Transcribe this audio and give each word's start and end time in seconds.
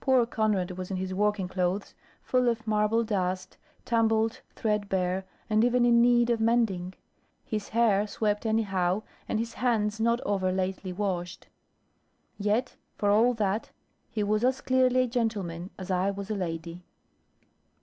Poor 0.00 0.24
Conrad 0.24 0.70
was 0.78 0.90
in 0.90 0.96
his 0.96 1.12
working 1.12 1.46
clothes, 1.46 1.94
full 2.22 2.48
of 2.48 2.66
marble 2.66 3.04
dust, 3.04 3.58
tumbled, 3.84 4.40
threadbare, 4.56 5.26
and 5.50 5.62
even 5.62 5.84
in 5.84 6.00
need 6.00 6.30
of 6.30 6.40
mending; 6.40 6.94
his 7.44 7.68
hair 7.68 8.06
swept 8.06 8.46
anyhow, 8.46 9.02
and 9.28 9.38
his 9.38 9.52
hands 9.52 10.00
not 10.00 10.22
over 10.22 10.50
lately 10.50 10.90
washed. 10.90 11.48
Yet, 12.38 12.76
for 12.96 13.10
all 13.10 13.34
that, 13.34 13.70
he 14.10 14.22
was 14.22 14.42
as 14.42 14.62
clearly 14.62 15.02
a 15.02 15.06
gentleman, 15.06 15.68
as 15.78 15.90
I 15.90 16.12
was 16.12 16.30
a 16.30 16.34
lady. 16.34 16.82